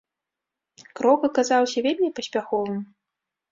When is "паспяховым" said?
2.19-2.83